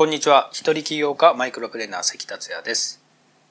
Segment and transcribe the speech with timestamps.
[0.00, 0.48] こんにちは。
[0.50, 3.02] 一人起業家マイクロプレーナー関達也です。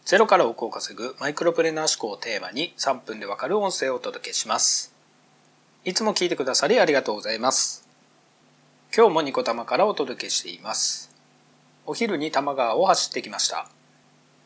[0.03, 4.91] ゼロから億を稼ぐマイクロプレーナー思考をテーマに3分でわかる音声をお届けします。
[5.85, 7.87] いつも聞いてくださりありがとうございます。
[8.91, 11.11] 今日もニコ玉からお届けしています。
[11.85, 13.69] お昼に多摩川を走ってきました。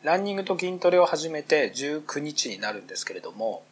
[0.02, 3.62] ランニングと筋トレを始めて19日になるんですけれども、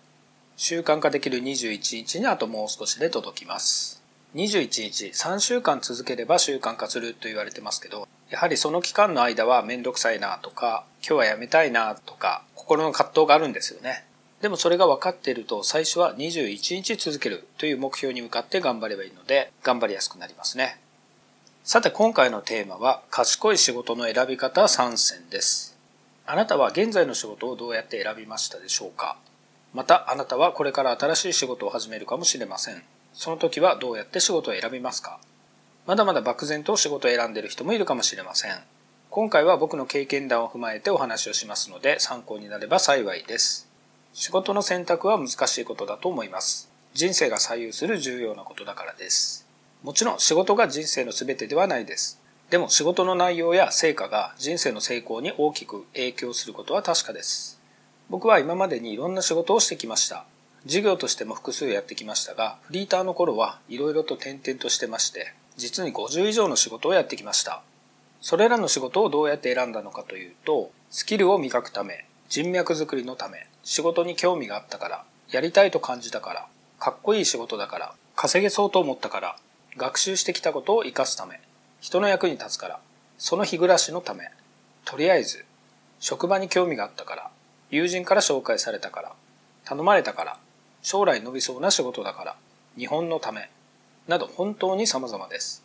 [0.57, 4.03] 習慣化できる21日にあともう少しで届きます。
[4.35, 14.07] 21日、3週間続ければ習慣化すると言われてますけど、やはりその期間の間はめんどくさいなとか、今日はやめたいなとか、心の葛藤があるんですよね。
[14.41, 20.81] でもそれが分かっていると、最初は21日続けるという目標に向かって頑張ればいいので、頑張りやすくなりますね。
[21.63, 25.77] さて今回のテーマは、賢い仕事の選び方3選です。
[26.25, 29.19] あなたは現在の仕事をどうやって選びましたでしょうか？
[29.75, 32.83] またあなたはこれから新しい仕事を始めるかもしれません。
[33.13, 35.21] その時はどうやって仕事を選びますか？
[35.85, 38.53] まだまだ漠然と仕事を選んでいる人もいるかもしれません。
[39.11, 43.69] 今回は僕の経験談を踏まえてお話をしますので参考になれば幸いです。
[44.13, 46.71] 仕事の選択は難しいことだと思います。
[46.95, 49.49] 人生が左右する重要なことだからです。
[49.83, 52.21] もちろん仕事が人生の全てではないです。
[52.49, 57.61] でも仕事の内容や成果が人生の成功に大きく影響することは確かです。
[58.09, 60.27] 僕は今までにいろんな仕事をしてきました。
[60.65, 67.63] 事業としても複数やってきましたが、フリーターの頃はいろいろと転々としてまして、実に50以上の仕事をやってきました。
[68.21, 76.47] それらの仕事をどうやって選んだのかというと、スキルを磨くため、人脈づくりのため、仕事に興味があったから、やりたいと感じたから、
[76.81, 79.37] かっこいい仕事だから、稼げそうと思ったから、
[79.77, 81.41] 学習してきたことを活かすため、
[81.81, 82.81] 人の役に立つから、
[83.19, 84.31] その日暮らしのため、
[84.85, 85.45] とりあえず、
[86.01, 87.31] 職場に興味があったから、
[87.71, 89.13] 友人から紹介されたから、
[89.65, 90.39] 頼まれたから、
[90.83, 92.37] 将来伸びそうな仕事だから、
[92.77, 93.49] 日本のため、
[94.09, 95.63] など本当に様々です。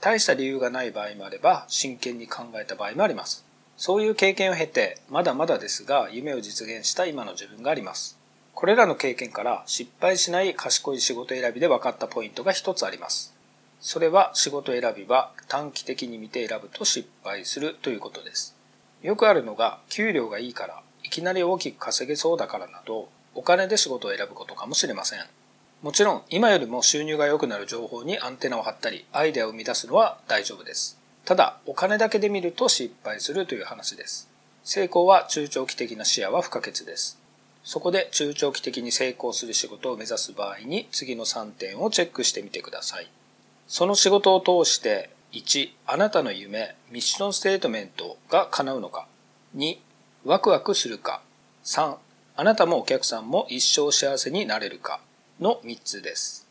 [0.00, 3.44] 大した理由がない場合もあれば、真剣に考えた場合もあります。
[3.76, 8.18] そういう経験を経て、まだまだですが、夢を実現した今の自分があります。
[8.54, 13.34] これらの経験から失敗しない賢い仕事選びで分かったポイントが一つあります。
[13.80, 18.56] それは仕事選びは短期的に見て選ぶと失敗するということです。
[19.02, 25.20] よくあるのが、給料がいいから、いきなり大きく稼げそうだからなど、お金で仕事を選ぶことかもしれません。
[25.82, 30.98] もちろん今よりも収入が良くなる情報にアンテナを張ったりアイデアを生み出すのは大丈夫です。
[31.24, 34.28] ただお金だけで見ると失敗するという話です。
[34.64, 37.20] 成功は中長期的な視野は不可欠です。
[37.62, 43.10] そこで中長期的に成功する仕事を目指す場合に次の3点をチェックしてみてください。
[43.68, 49.06] その仕事を通して1、あなたの夢、ミッションステートメントが叶うのか。
[49.56, 49.78] 2、
[50.24, 51.22] ワクワクするか。
[51.64, 51.96] 3、
[52.36, 55.00] あなたもお客さんも一生幸せになれるか
[55.40, 56.46] の3つです。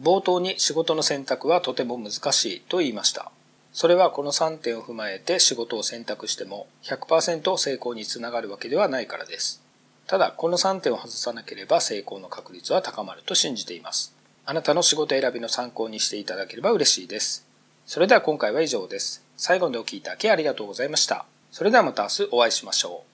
[0.00, 3.30] 冒頭に仕事の選択はとても難しいと言いました。
[3.72, 9.62] それはこの3点を踏まえて仕事を選択しても100%成功につながるわけではないからです。
[10.06, 14.14] ただ、この3点を外さなければ成功の確率は高まると信じています。
[14.44, 17.46] あなたの仕事選びの参考にしていただければ嬉しいです。
[17.86, 19.24] それでは今回は以上です。
[19.36, 21.24] 最後までお聴きいただきありがとうございました。
[21.50, 23.11] それではまた明日お会いしましょう。